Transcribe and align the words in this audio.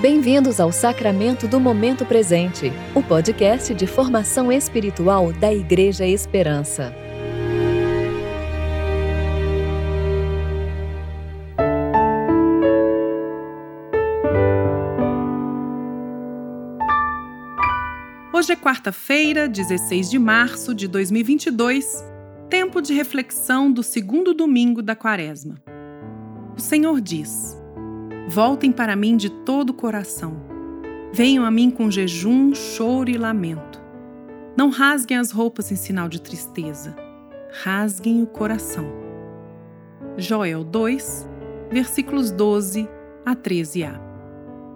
Bem-vindos 0.00 0.58
ao 0.60 0.72
Sacramento 0.72 1.46
do 1.46 1.60
Momento 1.60 2.06
Presente, 2.06 2.72
o 2.94 3.02
podcast 3.02 3.74
de 3.74 3.86
formação 3.86 4.50
espiritual 4.50 5.30
da 5.30 5.52
Igreja 5.52 6.06
Esperança. 6.06 6.94
Hoje 18.32 18.52
é 18.52 18.56
quarta-feira, 18.56 19.46
16 19.46 20.08
de 20.08 20.18
março 20.18 20.74
de 20.74 20.88
2022, 20.88 22.02
tempo 22.48 22.80
de 22.80 22.94
reflexão 22.94 23.70
do 23.70 23.82
segundo 23.82 24.32
domingo 24.32 24.80
da 24.80 24.96
quaresma. 24.96 25.62
O 26.56 26.60
Senhor 26.60 27.02
diz: 27.02 27.59
Voltem 28.30 28.70
para 28.70 28.94
mim 28.94 29.16
de 29.16 29.28
todo 29.28 29.70
o 29.70 29.74
coração. 29.74 30.36
Venham 31.12 31.44
a 31.44 31.50
mim 31.50 31.68
com 31.68 31.90
jejum, 31.90 32.54
choro 32.54 33.10
e 33.10 33.18
lamento. 33.18 33.82
Não 34.56 34.70
rasguem 34.70 35.18
as 35.18 35.32
roupas 35.32 35.72
em 35.72 35.74
sinal 35.74 36.08
de 36.08 36.22
tristeza. 36.22 36.94
Rasguem 37.64 38.22
o 38.22 38.28
coração. 38.28 38.86
Joel 40.16 40.62
2, 40.62 41.28
versículos 41.72 42.30
12 42.30 42.88
a 43.26 43.34
13a. 43.34 44.00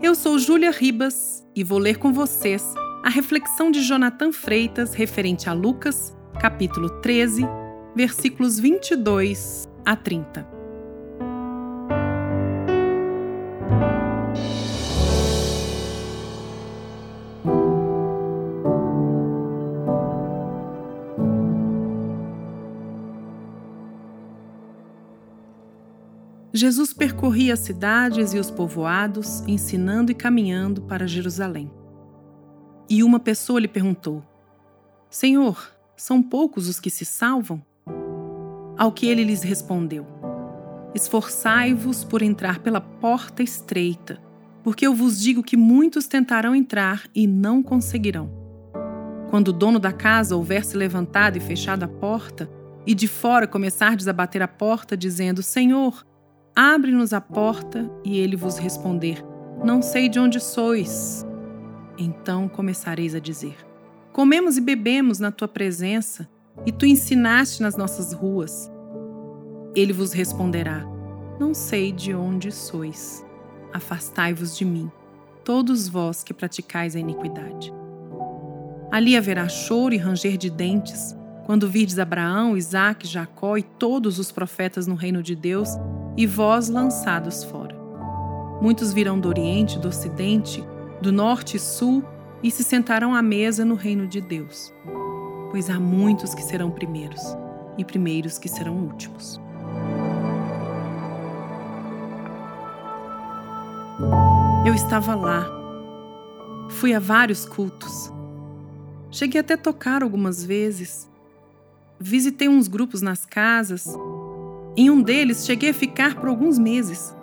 Eu 0.00 0.14
sou 0.14 0.38
Júlia 0.38 0.70
Ribas 0.70 1.44
e 1.52 1.64
vou 1.64 1.78
ler 1.78 1.98
com 1.98 2.12
vocês 2.12 2.72
a 3.04 3.08
reflexão 3.08 3.72
de 3.72 3.82
Jonathan 3.82 4.30
Freitas 4.30 4.94
referente 4.94 5.50
a 5.50 5.52
Lucas, 5.52 6.16
capítulo 6.40 6.88
13, 7.00 7.44
versículos 7.96 8.60
22 8.60 9.68
a 9.84 9.96
30. 9.96 10.59
Jesus 26.60 26.92
percorria 26.92 27.54
as 27.54 27.60
cidades 27.60 28.34
e 28.34 28.38
os 28.38 28.50
povoados, 28.50 29.42
ensinando 29.48 30.12
e 30.12 30.14
caminhando 30.14 30.82
para 30.82 31.06
Jerusalém. 31.06 31.70
E 32.86 33.02
uma 33.02 33.18
pessoa 33.18 33.58
lhe 33.58 33.66
perguntou: 33.66 34.22
Senhor, 35.08 35.72
são 35.96 36.22
poucos 36.22 36.68
os 36.68 36.78
que 36.78 36.90
se 36.90 37.06
salvam? 37.06 37.64
Ao 38.76 38.92
que 38.92 39.06
ele 39.06 39.24
lhes 39.24 39.42
respondeu: 39.42 40.06
Esforçai-vos 40.94 42.04
por 42.04 42.20
entrar 42.20 42.58
pela 42.58 42.82
porta 42.82 43.42
estreita, 43.42 44.20
porque 44.62 44.86
eu 44.86 44.94
vos 44.94 45.18
digo 45.18 45.42
que 45.42 45.56
muitos 45.56 46.06
tentarão 46.06 46.54
entrar 46.54 47.04
e 47.14 47.26
não 47.26 47.62
conseguirão. 47.62 48.30
Quando 49.30 49.48
o 49.48 49.54
dono 49.54 49.78
da 49.78 49.94
casa 49.94 50.36
houver 50.36 50.62
se 50.66 50.76
levantado 50.76 51.38
e 51.38 51.40
fechado 51.40 51.84
a 51.84 51.88
porta, 51.88 52.50
e 52.86 52.94
de 52.94 53.08
fora 53.08 53.46
começardes 53.46 54.06
a 54.06 54.12
bater 54.12 54.42
a 54.42 54.48
porta, 54.48 54.94
dizendo: 54.94 55.42
Senhor, 55.42 56.04
Abre-nos 56.54 57.12
a 57.12 57.20
porta 57.20 57.90
e 58.04 58.18
ele 58.18 58.36
vos 58.36 58.58
responder: 58.58 59.24
Não 59.64 59.80
sei 59.80 60.08
de 60.08 60.18
onde 60.18 60.40
sois. 60.40 61.24
Então 61.96 62.48
começareis 62.48 63.14
a 63.14 63.20
dizer: 63.20 63.56
Comemos 64.12 64.56
e 64.56 64.60
bebemos 64.60 65.18
na 65.18 65.30
tua 65.30 65.48
presença, 65.48 66.28
e 66.66 66.72
tu 66.72 66.84
ensinaste 66.84 67.62
nas 67.62 67.76
nossas 67.76 68.12
ruas. 68.12 68.70
Ele 69.74 69.92
vos 69.92 70.12
responderá: 70.12 70.84
Não 71.38 71.54
sei 71.54 71.92
de 71.92 72.14
onde 72.14 72.50
sois. 72.50 73.24
Afastai-vos 73.72 74.58
de 74.58 74.64
mim, 74.64 74.90
todos 75.44 75.88
vós 75.88 76.24
que 76.24 76.34
praticais 76.34 76.96
a 76.96 76.98
iniquidade. 76.98 77.72
Ali 78.90 79.16
haverá 79.16 79.48
choro 79.48 79.94
e 79.94 79.98
ranger 79.98 80.36
de 80.36 80.50
dentes, 80.50 81.16
quando 81.46 81.68
virdes 81.68 82.00
Abraão, 82.00 82.56
Isaque, 82.56 83.06
Jacó 83.06 83.56
e 83.56 83.62
todos 83.62 84.18
os 84.18 84.32
profetas 84.32 84.88
no 84.88 84.96
reino 84.96 85.22
de 85.22 85.36
Deus 85.36 85.70
e 86.16 86.26
vós 86.26 86.68
lançados 86.68 87.44
fora. 87.44 87.78
Muitos 88.60 88.92
virão 88.92 89.18
do 89.18 89.28
Oriente, 89.28 89.78
do 89.78 89.88
Ocidente, 89.88 90.64
do 91.00 91.10
Norte 91.10 91.56
e 91.56 91.60
Sul 91.60 92.04
e 92.42 92.50
se 92.50 92.62
sentarão 92.62 93.14
à 93.14 93.22
mesa 93.22 93.64
no 93.64 93.74
reino 93.74 94.06
de 94.06 94.20
Deus. 94.20 94.72
Pois 95.50 95.70
há 95.70 95.80
muitos 95.80 96.34
que 96.34 96.42
serão 96.42 96.70
primeiros 96.70 97.20
e 97.78 97.84
primeiros 97.84 98.38
que 98.38 98.48
serão 98.48 98.76
últimos. 98.76 99.40
Eu 104.66 104.74
estava 104.74 105.14
lá. 105.14 105.46
Fui 106.68 106.94
a 106.94 107.00
vários 107.00 107.44
cultos. 107.44 108.12
Cheguei 109.10 109.40
até 109.40 109.56
tocar 109.56 110.02
algumas 110.02 110.44
vezes. 110.44 111.08
Visitei 111.98 112.48
uns 112.48 112.68
grupos 112.68 113.02
nas 113.02 113.26
casas 113.26 113.86
em 114.80 114.88
um 114.88 115.02
deles, 115.02 115.44
cheguei 115.44 115.70
a 115.70 115.74
ficar 115.74 116.14
por 116.14 116.26
alguns 116.26 116.58
meses. 116.58 117.14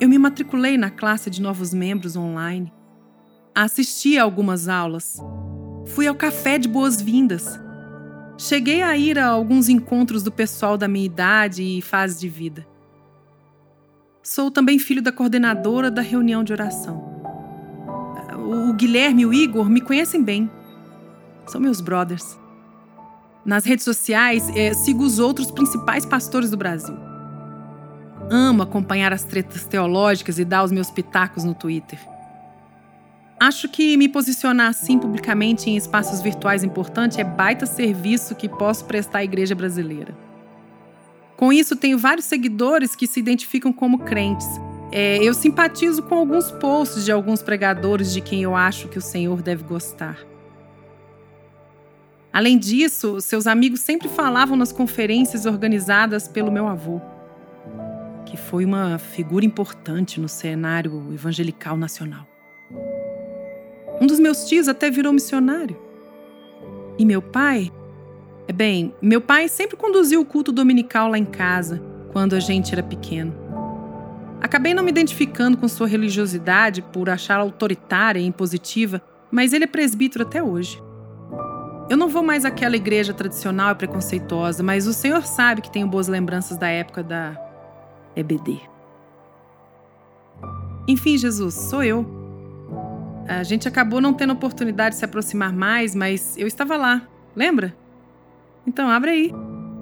Eu 0.00 0.08
me 0.08 0.16
matriculei 0.18 0.78
na 0.78 0.88
classe 0.88 1.28
de 1.28 1.42
novos 1.42 1.74
membros 1.74 2.14
online. 2.14 2.72
Assisti 3.52 4.16
a 4.16 4.22
algumas 4.22 4.68
aulas. 4.68 5.20
Fui 5.86 6.06
ao 6.06 6.14
café 6.14 6.56
de 6.56 6.68
boas-vindas. 6.68 7.58
Cheguei 8.38 8.82
a 8.82 8.96
ir 8.96 9.18
a 9.18 9.26
alguns 9.26 9.68
encontros 9.68 10.22
do 10.22 10.30
pessoal 10.30 10.78
da 10.78 10.86
minha 10.86 11.06
idade 11.06 11.62
e 11.62 11.82
fase 11.82 12.20
de 12.20 12.28
vida. 12.28 12.64
Sou 14.22 14.48
também 14.48 14.78
filho 14.78 15.02
da 15.02 15.10
coordenadora 15.10 15.90
da 15.90 16.02
reunião 16.02 16.44
de 16.44 16.52
oração. 16.52 17.12
O 18.70 18.72
Guilherme 18.74 19.22
e 19.22 19.26
o 19.26 19.34
Igor 19.34 19.68
me 19.68 19.80
conhecem 19.80 20.22
bem. 20.22 20.48
São 21.46 21.60
meus 21.60 21.80
brothers. 21.80 22.38
Nas 23.44 23.64
redes 23.64 23.84
sociais, 23.84 24.48
é, 24.56 24.72
sigo 24.72 25.04
os 25.04 25.18
outros 25.18 25.50
principais 25.50 26.06
pastores 26.06 26.50
do 26.50 26.56
Brasil. 26.56 26.96
Amo 28.30 28.62
acompanhar 28.62 29.12
as 29.12 29.24
tretas 29.24 29.66
teológicas 29.66 30.38
e 30.38 30.44
dar 30.44 30.64
os 30.64 30.72
meus 30.72 30.90
pitacos 30.90 31.44
no 31.44 31.54
Twitter. 31.54 31.98
Acho 33.38 33.68
que 33.68 33.96
me 33.96 34.08
posicionar 34.08 34.68
assim 34.68 34.98
publicamente 34.98 35.68
em 35.68 35.76
espaços 35.76 36.22
virtuais 36.22 36.64
importantes 36.64 37.18
é 37.18 37.24
baita 37.24 37.66
serviço 37.66 38.34
que 38.34 38.48
posso 38.48 38.86
prestar 38.86 39.18
à 39.18 39.24
igreja 39.24 39.54
brasileira. 39.54 40.16
Com 41.36 41.52
isso, 41.52 41.76
tenho 41.76 41.98
vários 41.98 42.24
seguidores 42.24 42.96
que 42.96 43.06
se 43.06 43.20
identificam 43.20 43.72
como 43.72 43.98
crentes. 43.98 44.48
É, 44.90 45.18
eu 45.22 45.34
simpatizo 45.34 46.02
com 46.04 46.14
alguns 46.14 46.50
posts 46.52 47.04
de 47.04 47.12
alguns 47.12 47.42
pregadores 47.42 48.12
de 48.12 48.20
quem 48.20 48.42
eu 48.42 48.54
acho 48.54 48.88
que 48.88 48.96
o 48.96 49.02
Senhor 49.02 49.42
deve 49.42 49.64
gostar. 49.64 50.16
Além 52.34 52.58
disso, 52.58 53.20
seus 53.20 53.46
amigos 53.46 53.78
sempre 53.78 54.08
falavam 54.08 54.56
nas 54.56 54.72
conferências 54.72 55.46
organizadas 55.46 56.26
pelo 56.26 56.50
meu 56.50 56.66
avô, 56.66 57.00
que 58.26 58.36
foi 58.36 58.64
uma 58.64 58.98
figura 58.98 59.44
importante 59.44 60.20
no 60.20 60.28
cenário 60.28 61.12
evangelical 61.14 61.76
nacional. 61.76 62.26
Um 64.00 64.06
dos 64.08 64.18
meus 64.18 64.48
tios 64.48 64.66
até 64.66 64.90
virou 64.90 65.12
missionário. 65.12 65.80
E 66.98 67.04
meu 67.04 67.22
pai? 67.22 67.70
É 68.48 68.52
bem, 68.52 68.92
meu 69.00 69.20
pai 69.20 69.46
sempre 69.46 69.76
conduziu 69.76 70.20
o 70.20 70.26
culto 70.26 70.50
dominical 70.50 71.08
lá 71.08 71.16
em 71.16 71.24
casa, 71.24 71.80
quando 72.10 72.34
a 72.34 72.40
gente 72.40 72.72
era 72.72 72.82
pequeno. 72.82 73.32
Acabei 74.40 74.74
não 74.74 74.82
me 74.82 74.90
identificando 74.90 75.56
com 75.56 75.68
sua 75.68 75.86
religiosidade 75.86 76.82
por 76.82 77.08
achá-la 77.08 77.44
autoritária 77.44 78.18
e 78.18 78.26
impositiva, 78.26 79.00
mas 79.30 79.52
ele 79.52 79.62
é 79.62 79.68
presbítero 79.68 80.24
até 80.24 80.42
hoje. 80.42 80.82
Eu 81.88 81.98
não 81.98 82.08
vou 82.08 82.22
mais 82.22 82.46
àquela 82.46 82.76
igreja 82.76 83.12
tradicional 83.12 83.72
e 83.72 83.74
preconceituosa, 83.74 84.62
mas 84.62 84.86
o 84.86 84.94
Senhor 84.94 85.22
sabe 85.26 85.60
que 85.60 85.70
tenho 85.70 85.86
boas 85.86 86.08
lembranças 86.08 86.56
da 86.56 86.68
época 86.68 87.02
da 87.02 87.36
EBD. 88.16 88.60
Enfim, 90.88 91.18
Jesus, 91.18 91.54
sou 91.54 91.82
eu. 91.82 92.06
A 93.28 93.42
gente 93.42 93.68
acabou 93.68 94.00
não 94.00 94.14
tendo 94.14 94.32
oportunidade 94.32 94.94
de 94.94 94.98
se 94.98 95.04
aproximar 95.04 95.52
mais, 95.52 95.94
mas 95.94 96.36
eu 96.38 96.46
estava 96.46 96.76
lá, 96.76 97.02
lembra? 97.36 97.74
Então 98.66 98.88
abre 98.88 99.10
aí, 99.10 99.34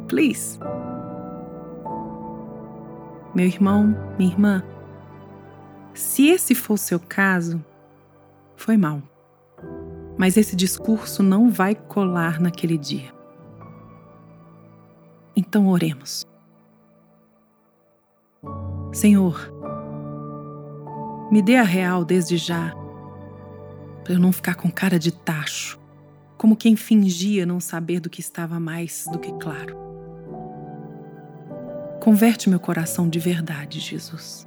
please. 0.08 0.58
Meu 3.32 3.46
irmão, 3.46 3.96
minha 4.18 4.30
irmã, 4.30 4.62
se 5.94 6.28
esse 6.28 6.54
for 6.54 6.74
o 6.74 6.78
seu 6.78 6.98
caso, 6.98 7.64
foi 8.56 8.76
mal 8.76 9.02
mas 10.22 10.36
esse 10.36 10.54
discurso 10.54 11.20
não 11.20 11.50
vai 11.50 11.74
colar 11.74 12.40
naquele 12.40 12.78
dia. 12.78 13.12
Então 15.34 15.66
oremos. 15.66 16.24
Senhor, 18.92 19.52
me 21.28 21.42
dê 21.42 21.56
a 21.56 21.64
real 21.64 22.04
desde 22.04 22.36
já, 22.36 22.72
para 24.04 24.12
eu 24.12 24.20
não 24.20 24.30
ficar 24.30 24.54
com 24.54 24.70
cara 24.70 24.96
de 24.96 25.10
tacho, 25.10 25.76
como 26.38 26.54
quem 26.54 26.76
fingia 26.76 27.44
não 27.44 27.58
saber 27.58 27.98
do 27.98 28.08
que 28.08 28.20
estava 28.20 28.60
mais 28.60 29.06
do 29.10 29.18
que 29.18 29.32
claro. 29.40 29.76
Converte 32.00 32.48
meu 32.48 32.60
coração 32.60 33.08
de 33.08 33.18
verdade, 33.18 33.80
Jesus. 33.80 34.46